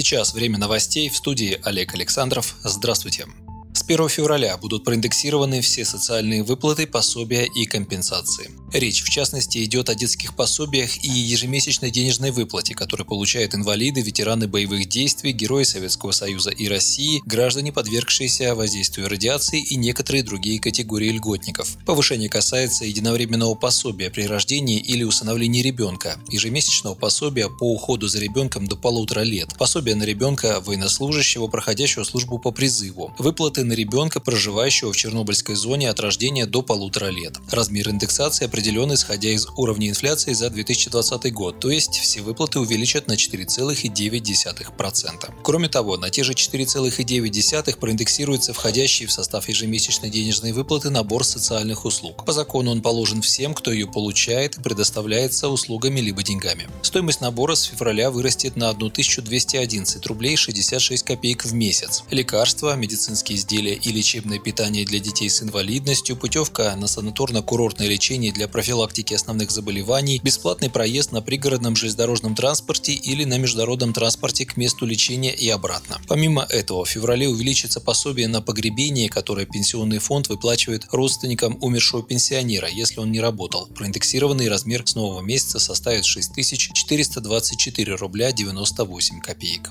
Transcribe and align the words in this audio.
сейчас 0.00 0.32
время 0.32 0.58
новостей 0.58 1.10
в 1.10 1.16
студии 1.16 1.60
Олег 1.62 1.94
Александров. 1.94 2.56
Здравствуйте. 2.62 3.26
С 3.26 3.49
1 3.90 4.08
февраля 4.08 4.56
будут 4.56 4.84
проиндексированы 4.84 5.60
все 5.62 5.84
социальные 5.84 6.44
выплаты, 6.44 6.86
пособия 6.86 7.46
и 7.46 7.64
компенсации. 7.64 8.48
Речь, 8.72 9.02
в 9.02 9.10
частности, 9.10 9.64
идет 9.64 9.90
о 9.90 9.96
детских 9.96 10.36
пособиях 10.36 11.02
и 11.02 11.08
ежемесячной 11.08 11.90
денежной 11.90 12.30
выплате, 12.30 12.76
которые 12.76 13.04
получают 13.04 13.52
инвалиды, 13.56 14.00
ветераны 14.00 14.46
боевых 14.46 14.88
действий, 14.88 15.32
герои 15.32 15.64
Советского 15.64 16.12
Союза 16.12 16.50
и 16.50 16.68
России, 16.68 17.20
граждане, 17.26 17.72
подвергшиеся 17.72 18.54
воздействию 18.54 19.08
радиации 19.08 19.60
и 19.60 19.74
некоторые 19.74 20.22
другие 20.22 20.60
категории 20.60 21.08
льготников. 21.08 21.76
Повышение 21.84 22.28
касается 22.28 22.84
единовременного 22.84 23.56
пособия 23.56 24.08
при 24.08 24.22
рождении 24.22 24.78
или 24.78 25.02
усыновлении 25.02 25.62
ребенка, 25.62 26.20
ежемесячного 26.28 26.94
пособия 26.94 27.48
по 27.48 27.72
уходу 27.72 28.06
за 28.06 28.20
ребенком 28.20 28.68
до 28.68 28.76
полутора 28.76 29.22
лет, 29.22 29.48
пособия 29.58 29.96
на 29.96 30.04
ребенка 30.04 30.60
военнослужащего, 30.64 31.48
проходящего 31.48 32.04
службу 32.04 32.38
по 32.38 32.52
призыву, 32.52 33.12
выплаты 33.18 33.64
на 33.64 33.79
ребенка, 33.80 34.20
проживающего 34.20 34.92
в 34.92 34.96
Чернобыльской 34.96 35.54
зоне 35.54 35.88
от 35.90 36.00
рождения 36.00 36.46
до 36.46 36.62
полутора 36.62 37.06
лет. 37.06 37.38
Размер 37.50 37.88
индексации 37.88 38.44
определен 38.44 38.92
исходя 38.94 39.30
из 39.30 39.48
уровня 39.56 39.88
инфляции 39.88 40.34
за 40.34 40.50
2020 40.50 41.32
год, 41.32 41.58
то 41.60 41.70
есть 41.70 41.98
все 41.98 42.20
выплаты 42.20 42.60
увеличат 42.60 43.08
на 43.08 43.14
4,9%. 43.14 45.30
Кроме 45.42 45.68
того, 45.68 45.96
на 45.96 46.10
те 46.10 46.22
же 46.22 46.32
4,9% 46.32 47.78
проиндексируется 47.78 48.52
входящий 48.52 49.06
в 49.06 49.12
состав 49.12 49.48
ежемесячной 49.48 50.10
денежной 50.10 50.52
выплаты 50.52 50.90
набор 50.90 51.24
социальных 51.24 51.86
услуг. 51.86 52.26
По 52.26 52.32
закону 52.32 52.72
он 52.72 52.82
положен 52.82 53.22
всем, 53.22 53.54
кто 53.54 53.72
ее 53.72 53.86
получает 53.86 54.58
и 54.58 54.62
предоставляется 54.62 55.48
услугами 55.48 56.00
либо 56.00 56.22
деньгами. 56.22 56.68
Стоимость 56.82 57.20
набора 57.20 57.54
с 57.54 57.62
февраля 57.62 58.10
вырастет 58.10 58.56
на 58.56 58.70
1211 58.70 60.04
рублей 60.06 60.36
66 60.36 61.04
копеек 61.04 61.44
в 61.44 61.54
месяц. 61.54 62.02
Лекарства, 62.10 62.74
медицинские 62.76 63.38
изделия 63.38 63.59
изделия 63.60 63.74
и 63.74 63.92
лечебное 63.92 64.38
питание 64.38 64.84
для 64.84 64.98
детей 64.98 65.28
с 65.28 65.42
инвалидностью, 65.42 66.16
путевка 66.16 66.74
на 66.76 66.86
санаторно-курортное 66.86 67.88
лечение 67.88 68.32
для 68.32 68.48
профилактики 68.48 69.12
основных 69.14 69.50
заболеваний, 69.50 70.20
бесплатный 70.22 70.70
проезд 70.70 71.12
на 71.12 71.20
пригородном 71.20 71.76
железнодорожном 71.76 72.34
транспорте 72.34 72.92
или 72.92 73.24
на 73.24 73.38
международном 73.38 73.92
транспорте 73.92 74.46
к 74.46 74.56
месту 74.56 74.86
лечения 74.86 75.34
и 75.34 75.48
обратно. 75.50 76.00
Помимо 76.08 76.46
этого, 76.48 76.84
в 76.84 76.88
феврале 76.88 77.28
увеличится 77.28 77.80
пособие 77.80 78.28
на 78.28 78.40
погребение, 78.40 79.08
которое 79.08 79.46
Пенсионный 79.46 79.98
фонд 79.98 80.28
выплачивает 80.28 80.86
родственникам 80.90 81.58
умершего 81.60 82.02
пенсионера, 82.02 82.68
если 82.68 83.00
он 83.00 83.12
не 83.12 83.20
работал. 83.20 83.66
Проиндексированный 83.74 84.48
размер 84.48 84.86
с 84.86 84.94
нового 84.94 85.20
месяца 85.20 85.58
составит 85.58 86.04
6424 86.04 87.94
рубля 87.96 88.32
98 88.32 89.20
копеек. 89.20 89.70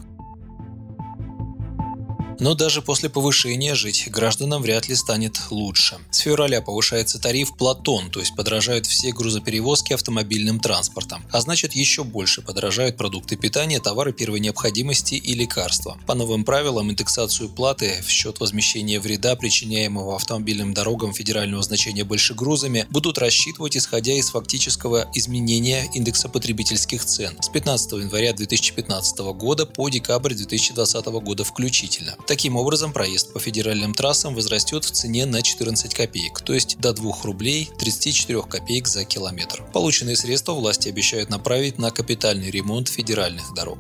Но 2.40 2.56
даже 2.56 2.82
после 2.82 3.10
повышения 3.10 3.76
жить 3.76 4.06
гражданам 4.08 4.62
вряд 4.62 4.88
ли 4.88 4.96
станет 4.96 5.38
лучше. 5.50 5.98
С 6.10 6.20
февраля 6.20 6.62
повышается 6.62 7.20
тариф 7.20 7.56
«Платон», 7.58 8.10
то 8.12 8.22
есть 8.22 8.34
подорожают 8.36 8.86
все 8.86 9.12
грузоперевозки 9.12 9.92
автомобильным 9.92 10.62
транспортом, 10.62 11.22
а 11.32 11.42
значит 11.42 11.74
еще 11.74 12.06
больше 12.06 12.42
подорожают 12.42 12.96
продукты 12.96 13.36
питания, 13.36 13.82
товары 13.82 14.14
первой 14.14 14.40
необходимости 14.40 15.16
и 15.16 15.34
лекарства. 15.34 15.98
По 16.08 16.16
новым 16.16 16.46
правилам 16.46 16.90
индексацию 16.90 17.50
платы 17.50 18.02
в 18.06 18.10
счет 18.10 18.40
возмещения 18.40 19.02
вреда, 19.02 19.36
причиняемого 19.36 20.16
автомобильным 20.16 20.74
дорогам 20.74 21.14
федерального 21.14 21.62
значения 21.62 22.06
большегрузами, 22.06 22.88
будут 22.90 23.18
рассчитывать 23.18 23.76
исходя 23.76 24.14
из 24.14 24.30
фактического 24.30 25.12
изменения 25.14 25.90
индекса 25.94 26.30
потребительских 26.30 27.04
цен 27.04 27.36
с 27.42 27.50
15 27.50 27.92
января 27.94 28.32
2015 28.32 29.20
года 29.34 29.66
по 29.66 29.90
декабрь 29.90 30.34
2020 30.34 31.06
года 31.06 31.44
включительно. 31.44 32.16
Таким 32.30 32.58
образом, 32.58 32.94
проезд 32.94 33.34
по 33.34 33.40
федеральным 33.40 33.96
трассам 33.96 34.36
возрастет 34.36 34.86
в 34.86 34.92
цене 34.92 35.26
на 35.26 35.42
14 35.42 35.96
копеек, 35.96 36.42
то 36.42 36.54
есть 36.54 36.78
до 36.78 36.94
2 36.94 37.24
рублей 37.24 37.72
34 37.80 38.44
копеек 38.44 38.88
за 38.88 39.04
километр. 39.04 39.64
Полученные 39.74 40.16
средства 40.16 40.52
власти 40.52 40.90
обещают 40.90 41.32
направить 41.32 41.80
на 41.80 41.90
капитальный 41.90 42.52
ремонт 42.52 42.88
федеральных 42.88 43.56
дорог. 43.56 43.80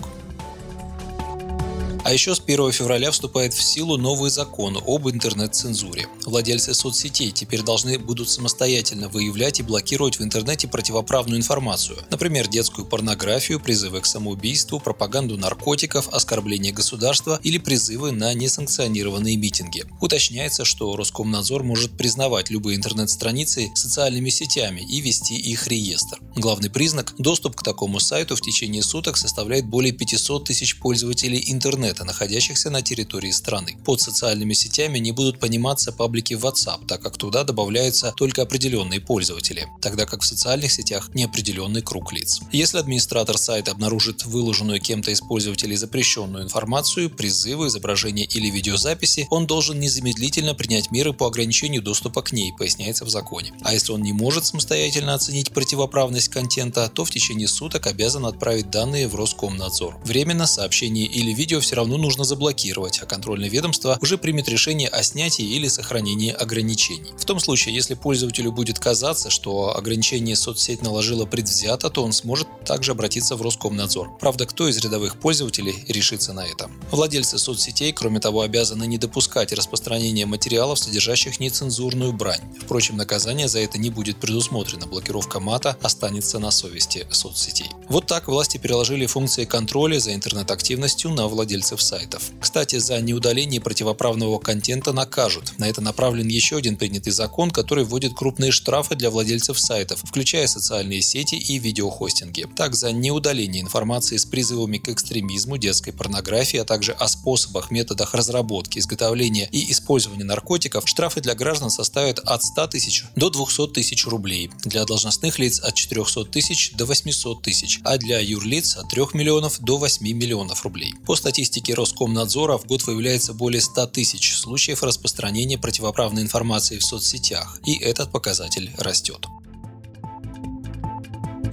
А 2.03 2.13
еще 2.13 2.33
с 2.33 2.39
1 2.39 2.71
февраля 2.71 3.11
вступает 3.11 3.53
в 3.53 3.61
силу 3.61 3.97
новый 3.97 4.31
закон 4.31 4.81
об 4.87 5.09
интернет-цензуре. 5.09 6.07
Владельцы 6.25 6.73
соцсетей 6.73 7.31
теперь 7.31 7.61
должны 7.61 7.99
будут 7.99 8.29
самостоятельно 8.29 9.09
выявлять 9.09 9.59
и 9.59 9.63
блокировать 9.63 10.17
в 10.17 10.23
интернете 10.23 10.67
противоправную 10.67 11.37
информацию, 11.37 11.97
например, 12.09 12.47
детскую 12.47 12.85
порнографию, 12.87 13.59
призывы 13.59 13.99
к 13.99 14.05
самоубийству, 14.05 14.79
пропаганду 14.79 15.37
наркотиков, 15.37 16.07
оскорбление 16.09 16.71
государства 16.71 17.39
или 17.43 17.57
призывы 17.57 18.11
на 18.11 18.33
несанкционированные 18.33 19.35
митинги. 19.35 19.83
Уточняется, 19.99 20.65
что 20.65 20.95
Роскомнадзор 20.95 21.63
может 21.63 21.91
признавать 21.97 22.49
любые 22.49 22.77
интернет-страницы 22.77 23.71
социальными 23.75 24.29
сетями 24.29 24.81
и 24.81 25.01
вести 25.01 25.35
их 25.35 25.67
реестр. 25.67 26.19
Главный 26.35 26.69
признак– 26.69 27.13
доступ 27.17 27.57
к 27.57 27.63
такому 27.63 27.99
сайту 27.99 28.35
в 28.35 28.41
течение 28.41 28.81
суток 28.83 29.17
составляет 29.17 29.65
более 29.65 29.91
500 29.91 30.45
тысяч 30.45 30.79
пользователей 30.79 31.43
интернета, 31.47 31.88
интернета, 31.89 32.05
находящихся 32.05 32.69
на 32.69 32.81
территории 32.81 33.31
страны. 33.31 33.77
Под 33.85 34.01
социальными 34.01 34.53
сетями 34.53 34.99
не 34.99 35.11
будут 35.11 35.39
пониматься 35.39 35.91
паблики 35.91 36.33
WhatsApp, 36.33 36.85
так 36.87 37.01
как 37.01 37.17
туда 37.17 37.43
добавляются 37.43 38.13
только 38.15 38.41
определенные 38.41 38.99
пользователи, 38.99 39.67
тогда 39.81 40.05
как 40.05 40.21
в 40.21 40.25
социальных 40.25 40.71
сетях 40.71 41.09
неопределенный 41.15 41.81
круг 41.81 42.13
лиц. 42.13 42.41
Если 42.51 42.77
администратор 42.77 43.37
сайта 43.37 43.71
обнаружит 43.71 44.25
выложенную 44.25 44.79
кем-то 44.79 45.11
из 45.11 45.21
пользователей 45.21 45.77
запрещенную 45.77 46.43
информацию, 46.43 47.09
призывы, 47.09 47.67
изображения 47.67 48.25
или 48.25 48.49
видеозаписи, 48.49 49.27
он 49.29 49.47
должен 49.47 49.79
незамедлительно 49.79 50.53
принять 50.53 50.91
меры 50.91 51.13
по 51.13 51.25
ограничению 51.25 51.81
доступа 51.81 52.21
к 52.21 52.31
ней, 52.31 52.53
поясняется 52.57 53.05
в 53.05 53.09
законе. 53.09 53.51
А 53.61 53.73
если 53.73 53.93
он 53.93 54.01
не 54.01 54.13
может 54.13 54.45
самостоятельно 54.45 55.13
оценить 55.13 55.51
противоправность 55.51 56.29
контента, 56.29 56.89
то 56.93 57.03
в 57.03 57.11
течение 57.11 57.47
суток 57.47 57.87
обязан 57.87 58.25
отправить 58.25 58.69
данные 58.69 59.07
в 59.07 59.15
Роскомнадзор. 59.15 59.97
Временно 60.03 60.45
сообщение 60.45 61.05
или 61.05 61.33
видео 61.33 61.59
все 61.59 61.78
равно 61.79 61.97
нужно 61.97 62.23
заблокировать, 62.23 62.99
а 63.01 63.05
контрольное 63.05 63.49
ведомство 63.49 63.97
уже 64.01 64.17
примет 64.17 64.47
решение 64.47 64.87
о 64.87 65.03
снятии 65.03 65.45
или 65.45 65.67
сохранении 65.67 66.31
ограничений. 66.31 67.11
В 67.17 67.25
том 67.25 67.39
случае, 67.39 67.75
если 67.75 67.95
пользователю 67.95 68.51
будет 68.51 68.79
казаться, 68.79 69.29
что 69.29 69.75
ограничение 69.75 70.35
соцсеть 70.35 70.81
наложила 70.81 71.25
предвзято, 71.25 71.89
то 71.89 72.03
он 72.03 72.13
сможет 72.13 72.47
также 72.65 72.91
обратиться 72.91 73.35
в 73.35 73.41
Роскомнадзор. 73.41 74.17
Правда, 74.19 74.45
кто 74.45 74.67
из 74.67 74.77
рядовых 74.77 75.19
пользователей 75.19 75.83
решится 75.87 76.33
на 76.33 76.45
это? 76.45 76.69
Владельцы 76.91 77.37
соцсетей, 77.37 77.93
кроме 77.93 78.19
того, 78.19 78.41
обязаны 78.41 78.85
не 78.87 78.97
допускать 78.97 79.53
распространения 79.53 80.25
материалов, 80.25 80.79
содержащих 80.79 81.39
нецензурную 81.39 82.13
брань. 82.13 82.41
Впрочем, 82.61 82.97
наказание 82.97 83.47
за 83.47 83.59
это 83.59 83.77
не 83.77 83.89
будет 83.89 84.17
предусмотрено. 84.17 84.87
Блокировка 84.87 85.39
мата 85.39 85.77
останется 85.81 86.39
на 86.39 86.51
совести 86.51 87.07
соцсетей. 87.11 87.69
Вот 87.87 88.05
так 88.07 88.27
власти 88.27 88.57
переложили 88.57 89.05
функции 89.05 89.45
контроля 89.45 89.99
за 89.99 90.13
интернет-активностью 90.13 91.11
на 91.11 91.27
владельцев 91.27 91.68
владельцев 91.69 91.81
сайтов. 91.81 92.31
Кстати, 92.41 92.77
за 92.77 92.99
неудаление 93.01 93.61
противоправного 93.61 94.39
контента 94.39 94.93
накажут. 94.93 95.53
На 95.57 95.67
это 95.67 95.81
направлен 95.81 96.27
еще 96.27 96.57
один 96.57 96.77
принятый 96.77 97.11
закон, 97.11 97.51
который 97.51 97.83
вводит 97.83 98.13
крупные 98.13 98.51
штрафы 98.51 98.95
для 98.95 99.09
владельцев 99.09 99.59
сайтов, 99.59 100.01
включая 100.03 100.47
социальные 100.47 101.01
сети 101.01 101.35
и 101.35 101.59
видеохостинги. 101.59 102.47
Так, 102.55 102.75
за 102.75 102.91
неудаление 102.91 103.61
информации 103.61 104.17
с 104.17 104.25
призывами 104.25 104.77
к 104.77 104.89
экстремизму, 104.89 105.57
детской 105.57 105.91
порнографии, 105.91 106.59
а 106.59 106.65
также 106.65 106.91
о 106.93 107.07
способах, 107.07 107.71
методах 107.71 108.13
разработки, 108.13 108.79
изготовления 108.79 109.47
и 109.51 109.71
использования 109.71 110.25
наркотиков, 110.25 110.87
штрафы 110.87 111.21
для 111.21 111.35
граждан 111.35 111.69
составят 111.69 112.19
от 112.19 112.43
100 112.43 112.67
тысяч 112.67 113.05
до 113.15 113.29
200 113.29 113.67
тысяч 113.73 114.07
рублей, 114.07 114.49
для 114.63 114.85
должностных 114.85 115.39
лиц 115.39 115.59
от 115.59 115.75
400 115.75 116.25
тысяч 116.25 116.71
до 116.73 116.85
800 116.85 117.41
тысяч, 117.43 117.79
а 117.83 117.97
для 117.97 118.19
юрлиц 118.19 118.77
от 118.77 118.89
3 118.89 119.01
миллионов 119.13 119.59
до 119.59 119.77
8 119.77 120.05
миллионов 120.13 120.63
рублей. 120.63 120.93
По 121.05 121.15
статистике 121.15 121.58
статистике 121.59 121.73
Роскомнадзора 121.73 122.57
в 122.57 122.65
год 122.65 122.83
выявляется 122.83 123.33
более 123.33 123.61
100 123.61 123.87
тысяч 123.87 124.37
случаев 124.37 124.81
распространения 124.81 125.57
противоправной 125.57 126.21
информации 126.21 126.77
в 126.77 126.85
соцсетях, 126.85 127.59
и 127.65 127.77
этот 127.77 128.11
показатель 128.11 128.71
растет. 128.77 129.27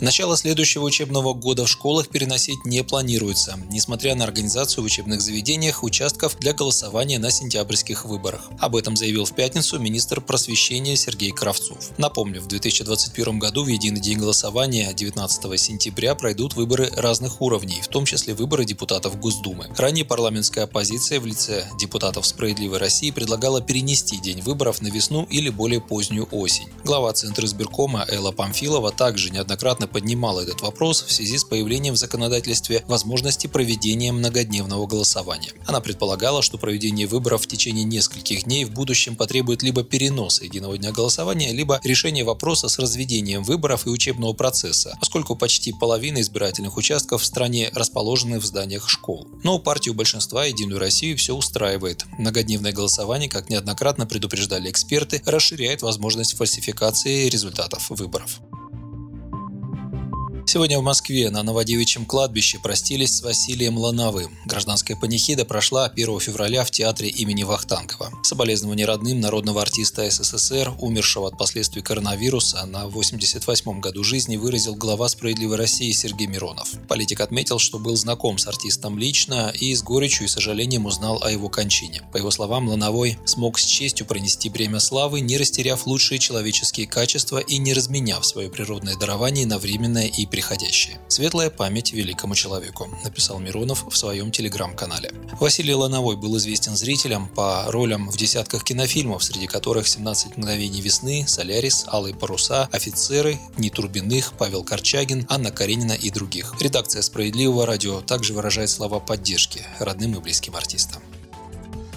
Начало 0.01 0.37
следующего 0.37 0.85
учебного 0.85 1.33
года 1.33 1.65
в 1.65 1.71
школах 1.71 2.09
переносить 2.09 2.65
не 2.67 2.85
планируется, 2.85 3.59
несмотря 3.71 4.15
на 4.15 4.25
организацию 4.25 4.83
в 4.83 4.87
учебных 4.87 5.23
заведениях 5.23 5.83
участков 5.83 6.39
для 6.39 6.53
голосования 6.53 7.19
на 7.19 7.31
сентябрьских 7.31 8.05
выборах. 8.05 8.51
Об 8.59 8.77
этом 8.77 8.95
заявил 8.97 9.25
в 9.25 9.35
пятницу 9.35 9.79
министр 9.79 10.21
просвещения 10.21 10.97
Сергей 10.97 11.33
Кравцов. 11.33 11.93
Напомню, 11.97 12.43
в 12.43 12.47
2021 12.47 13.39
году 13.39 13.65
в 13.65 13.69
единый 13.69 14.01
день 14.01 14.19
голосования 14.19 14.93
19 14.93 15.59
сентября 15.59 16.15
пройдут 16.15 16.55
выборы 16.55 16.91
разных 16.95 17.41
уровней, 17.41 17.81
в 17.81 17.89
том 17.89 18.05
числе 18.05 18.35
выборы 18.35 18.67
депутатов 18.67 19.19
Госдумы. 19.19 19.69
Ранее 19.79 20.05
парламентская 20.05 20.65
оппозиция 20.65 21.21
в 21.21 21.27
лице 21.27 21.67
депутатов 21.79 22.27
«Справедливой 22.27 22.79
России» 22.79 23.11
предлагала 23.11 23.63
перенести 23.63 24.19
день 24.19 24.43
выборов 24.43 24.83
на 24.83 24.89
весну 24.89 25.25
или 25.31 25.49
более 25.49 25.81
позднюю 25.81 26.29
осень. 26.31 26.69
Глава 26.85 27.15
Центра 27.15 27.47
избиркома 27.47 28.05
Элла 28.09 28.33
Памфилова 28.33 28.93
также 28.93 29.31
неоднократно 29.31 29.86
неоднократно 29.87 30.07
поднимала 30.07 30.41
этот 30.41 30.61
вопрос 30.63 31.03
в 31.03 31.13
связи 31.13 31.39
с 31.39 31.45
появлением 31.45 31.95
в 31.95 31.97
законодательстве 31.97 32.83
возможности 32.89 33.47
проведения 33.47 34.13
многодневного 34.13 34.87
голосования. 34.87 35.53
Она 35.67 35.81
предполагала, 35.81 36.43
что 36.43 36.59
проведение 36.59 37.07
выборов 37.07 37.43
в 37.43 37.47
течение 37.47 37.85
нескольких 37.85 38.45
дней 38.45 38.65
в 38.65 38.71
будущем 38.71 39.17
потребует 39.17 39.63
либо 39.63 39.83
переноса 39.83 40.45
единого 40.45 40.77
дня 40.79 40.93
голосования, 40.93 41.53
либо 41.53 41.81
решения 41.85 42.25
вопроса 42.25 42.69
с 42.69 42.79
разведением 42.79 43.43
выборов 43.43 43.87
и 43.87 43.91
учебного 43.91 44.33
процесса, 44.35 44.97
поскольку 45.01 45.37
почти 45.37 45.73
половина 45.73 46.21
избирательных 46.21 46.77
участков 46.77 47.23
в 47.23 47.25
стране 47.25 47.71
расположены 47.75 48.39
в 48.39 48.45
зданиях 48.45 48.89
школ. 48.89 49.27
Но 49.45 49.59
партию 49.59 49.95
большинства 49.95 50.47
«Единую 50.47 50.79
Россию» 50.81 51.17
все 51.17 51.35
устраивает. 51.35 52.05
Многодневное 52.19 52.73
голосование, 52.73 53.29
как 53.29 53.51
неоднократно 53.51 54.07
предупреждали 54.07 54.71
эксперты, 54.71 55.23
расширяет 55.25 55.83
возможность 55.83 56.37
фальсификации 56.37 57.29
результатов 57.29 57.91
выборов. 57.91 58.41
Сегодня 60.49 60.79
в 60.79 60.83
Москве 60.83 61.29
на 61.31 61.43
Новодевичьем 61.43 62.07
кладбище 62.07 62.61
простились 62.61 63.17
с 63.17 63.23
Василием 63.23 63.77
Лановым. 63.79 64.31
Гражданская 64.45 64.97
панихида 64.97 65.45
прошла 65.45 65.87
1 65.87 66.21
февраля 66.21 66.65
в 66.65 66.71
театре 66.71 67.09
имени 67.09 67.43
Вахтангова. 67.43 68.13
Соболезнования 68.23 68.85
родным 68.87 69.19
народного 69.19 69.61
артиста 69.61 70.09
СССР, 70.09 70.73
умершего 70.79 71.27
от 71.27 71.37
последствий 71.37 71.83
коронавируса, 71.83 72.65
на 72.65 72.87
88-м 72.87 73.81
году 73.81 74.05
жизни 74.05 74.37
выразил 74.37 74.77
глава 74.77 75.09
«Справедливой 75.09 75.57
России» 75.57 75.91
Сергей 75.91 76.29
Миронов. 76.29 76.69
Политик 76.89 77.23
отметил, 77.23 77.59
что 77.59 77.81
был 77.81 77.97
знаком 77.97 78.39
с 78.39 78.47
артистом 78.47 79.01
лично 79.01 79.53
и 79.53 79.75
с 79.75 79.83
горечью 79.83 80.27
и 80.27 80.29
сожалением 80.29 80.87
узнал 80.87 81.21
о 81.25 81.31
его 81.31 81.49
кончине. 81.49 82.03
По 82.13 82.19
его 82.19 82.31
словам, 82.31 82.69
Лановой 82.69 83.19
смог 83.25 83.59
с 83.59 83.65
честью 83.65 84.07
пронести 84.07 84.49
бремя 84.49 84.79
славы, 84.79 85.23
не 85.23 85.39
растеряв 85.39 85.89
лучшие 85.89 86.21
человеческие 86.21 86.87
качества 86.87 87.39
и 87.39 87.59
не 87.59 87.75
разменяв 87.75 88.25
свое 88.25 88.49
природное 88.49 88.95
дарование 88.95 89.45
на 89.45 89.59
временное 89.59 90.07
и 90.07 90.25
приходящее. 90.37 91.01
Светлая 91.09 91.49
память 91.49 91.95
великому 91.95 92.35
человеку, 92.35 92.91
написал 93.05 93.39
Миронов 93.39 93.87
в 93.91 93.97
своем 93.97 94.31
телеграм-канале. 94.31 95.11
Василий 95.41 95.73
Лановой 95.73 96.17
был 96.17 96.37
известен 96.37 96.77
зрителям 96.77 97.27
по 97.29 97.65
ролям 97.69 98.11
в 98.11 98.19
десятках 98.19 98.63
кинофильмов, 98.63 99.25
среди 99.25 99.47
которых 99.47 99.87
«17 99.87 100.37
мгновений 100.37 100.83
весны», 100.83 101.25
«Солярис», 101.27 101.87
«Алые 101.89 102.15
паруса», 102.15 102.69
«Офицеры», 102.71 103.39
«Ни 103.57 103.71
Турбиных», 103.71 104.35
«Павел 104.35 104.63
Корчагин», 104.63 105.25
«Анна 105.31 105.51
Каренина» 105.51 105.93
и 105.93 106.11
других. 106.11 106.55
Редакция 106.61 107.01
«Справедливого 107.01 107.65
радио» 107.65 108.03
также 108.03 108.35
выражает 108.35 108.69
слова 108.69 109.01
поддержки 109.01 109.65
родным 109.79 110.17
и 110.17 110.21
близким 110.21 110.55
артистам. 110.55 111.01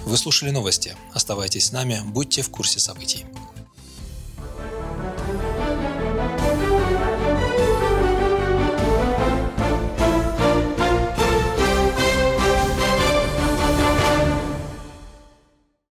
Вы 0.05 0.17
слушали 0.17 0.51
новости. 0.51 0.95
Оставайтесь 1.13 1.67
с 1.67 1.71
нами, 1.73 2.01
будьте 2.05 2.41
в 2.41 2.49
курсе 2.49 2.79
событий. 2.79 3.25